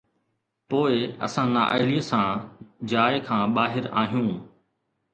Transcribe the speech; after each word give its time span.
پوءِ 0.69 0.93
اسان 1.25 1.53
نااهليءَ 1.53 2.01
سان 2.09 2.27
جاءِ 2.93 3.13
کان 3.29 3.55
ٻاهر 3.55 3.93
آهيون 4.03 4.37